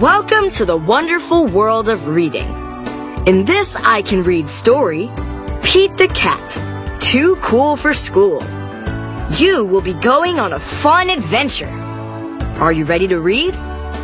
Welcome 0.00 0.48
to 0.50 0.64
the 0.64 0.76
wonderful 0.76 1.48
world 1.48 1.88
of 1.88 2.06
reading. 2.06 2.46
In 3.26 3.44
this 3.44 3.74
I 3.74 4.00
Can 4.02 4.22
Read 4.22 4.48
story, 4.48 5.10
Pete 5.64 5.96
the 5.96 6.06
Cat, 6.06 7.00
too 7.00 7.34
cool 7.42 7.76
for 7.76 7.92
school. 7.92 8.40
You 9.38 9.64
will 9.64 9.80
be 9.80 9.94
going 9.94 10.38
on 10.38 10.52
a 10.52 10.60
fun 10.60 11.10
adventure. 11.10 11.66
Are 12.60 12.70
you 12.70 12.84
ready 12.84 13.08
to 13.08 13.18
read? 13.18 13.56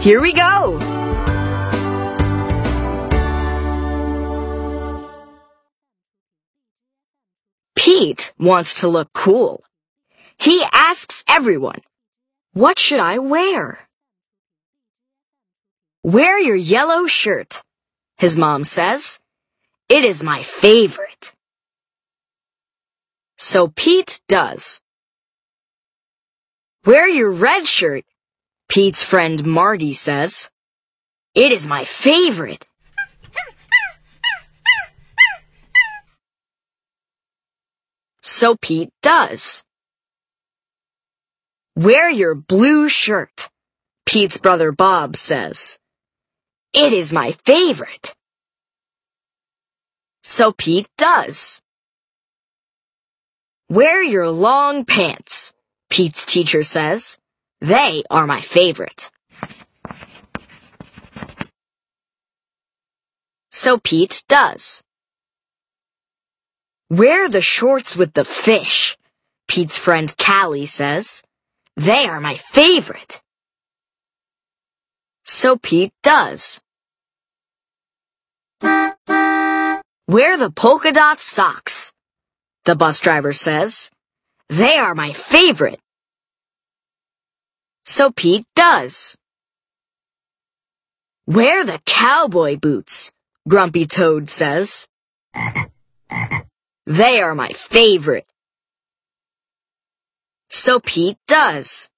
Here 0.00 0.22
we 0.22 0.32
go! 0.32 0.78
Pete 7.76 8.32
wants 8.38 8.80
to 8.80 8.88
look 8.88 9.12
cool. 9.12 9.62
He 10.38 10.64
asks 10.72 11.22
everyone, 11.28 11.82
What 12.54 12.78
should 12.78 12.98
I 12.98 13.18
wear? 13.18 13.90
Wear 16.04 16.36
your 16.40 16.56
yellow 16.56 17.06
shirt, 17.06 17.62
his 18.16 18.36
mom 18.36 18.64
says. 18.64 19.20
It 19.88 20.04
is 20.04 20.24
my 20.24 20.42
favorite. 20.42 21.32
So 23.36 23.68
Pete 23.68 24.20
does. 24.26 24.80
Wear 26.84 27.06
your 27.06 27.30
red 27.30 27.68
shirt, 27.68 28.04
Pete's 28.68 29.04
friend 29.04 29.46
Marty 29.46 29.94
says. 29.94 30.50
It 31.36 31.52
is 31.52 31.68
my 31.68 31.84
favorite. 31.84 32.66
So 38.20 38.56
Pete 38.56 38.90
does. 39.02 39.62
Wear 41.76 42.10
your 42.10 42.34
blue 42.34 42.88
shirt, 42.88 43.50
Pete's 44.04 44.38
brother 44.38 44.72
Bob 44.72 45.14
says. 45.14 45.78
It 46.74 46.92
is 46.92 47.12
my 47.12 47.32
favorite. 47.32 48.14
So 50.22 50.52
Pete 50.52 50.88
does. 50.96 51.60
Wear 53.68 54.02
your 54.02 54.28
long 54.30 54.84
pants, 54.84 55.52
Pete's 55.90 56.24
teacher 56.24 56.62
says. 56.62 57.18
They 57.60 58.02
are 58.10 58.26
my 58.26 58.40
favorite. 58.40 59.10
So 63.50 63.78
Pete 63.78 64.24
does. 64.28 64.82
Wear 66.90 67.28
the 67.28 67.40
shorts 67.40 67.96
with 67.96 68.14
the 68.14 68.24
fish, 68.24 68.96
Pete's 69.46 69.78
friend 69.78 70.14
Callie 70.18 70.66
says. 70.66 71.22
They 71.76 72.06
are 72.06 72.20
my 72.20 72.34
favorite. 72.34 73.21
So 75.24 75.56
Pete 75.56 75.92
does. 76.02 76.60
Wear 80.08 80.36
the 80.36 80.50
polka 80.54 80.92
dot 80.92 81.20
socks, 81.20 81.92
the 82.64 82.76
bus 82.76 83.00
driver 83.00 83.32
says. 83.32 83.90
They 84.48 84.76
are 84.76 84.94
my 84.94 85.12
favorite. 85.12 85.80
So 87.84 88.10
Pete 88.10 88.46
does. 88.54 89.16
Wear 91.26 91.64
the 91.64 91.80
cowboy 91.86 92.56
boots, 92.56 93.12
Grumpy 93.48 93.86
Toad 93.86 94.28
says. 94.28 94.88
They 96.84 97.22
are 97.22 97.34
my 97.34 97.48
favorite. 97.48 98.26
So 100.48 100.80
Pete 100.80 101.18
does. 101.26 101.88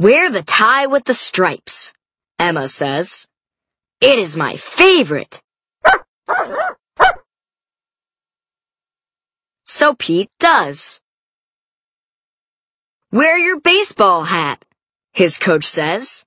Wear 0.00 0.30
the 0.30 0.44
tie 0.44 0.86
with 0.86 1.06
the 1.06 1.14
stripes, 1.14 1.92
Emma 2.38 2.68
says. 2.68 3.26
It 4.00 4.16
is 4.20 4.36
my 4.36 4.54
favorite. 4.54 5.42
So 9.64 9.94
Pete 9.94 10.30
does. 10.38 11.00
Wear 13.10 13.36
your 13.38 13.58
baseball 13.58 14.22
hat, 14.24 14.64
his 15.12 15.36
coach 15.36 15.64
says. 15.64 16.24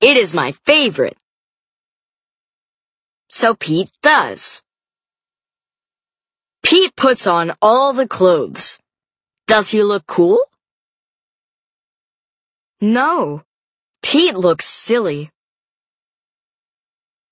It 0.00 0.16
is 0.16 0.32
my 0.32 0.52
favorite. 0.52 1.16
So 3.28 3.56
Pete 3.56 3.90
does. 4.00 4.62
Pete 6.62 6.94
puts 6.94 7.26
on 7.26 7.56
all 7.60 7.92
the 7.92 8.06
clothes. 8.06 8.78
Does 9.48 9.70
he 9.70 9.82
look 9.82 10.06
cool? 10.06 10.38
No. 12.80 13.42
Pete 14.02 14.36
looks 14.36 14.64
silly. 14.64 15.30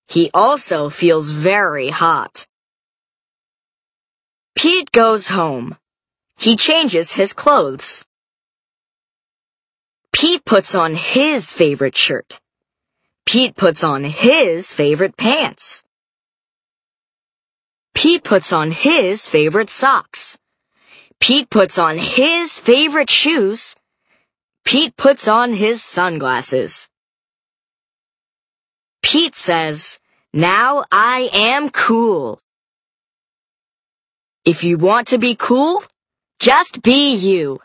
He 0.08 0.30
also 0.34 0.88
feels 0.88 1.30
very 1.30 1.90
hot. 1.90 2.46
Pete 4.56 4.90
goes 4.90 5.28
home. 5.28 5.76
He 6.38 6.56
changes 6.56 7.12
his 7.12 7.32
clothes. 7.32 8.04
Pete 10.12 10.44
puts 10.44 10.74
on 10.74 10.94
his 10.94 11.52
favorite 11.52 11.96
shirt. 11.96 12.40
Pete 13.24 13.54
puts 13.56 13.84
on 13.84 14.04
his 14.04 14.72
favorite 14.72 15.16
pants. 15.16 15.84
Pete 17.94 18.24
puts 18.24 18.52
on 18.52 18.72
his 18.72 19.28
favorite 19.28 19.68
socks. 19.68 20.38
Pete 21.20 21.50
puts 21.50 21.78
on 21.78 21.98
his 21.98 22.58
favorite 22.58 23.10
shoes. 23.10 23.76
Pete 24.66 24.96
puts 24.96 25.28
on 25.28 25.54
his 25.54 25.80
sunglasses. 25.80 26.88
Pete 29.00 29.36
says, 29.36 30.00
now 30.32 30.84
I 30.90 31.30
am 31.32 31.70
cool. 31.70 32.40
If 34.44 34.64
you 34.64 34.76
want 34.76 35.06
to 35.08 35.18
be 35.18 35.36
cool, 35.36 35.84
just 36.40 36.82
be 36.82 37.14
you. 37.14 37.60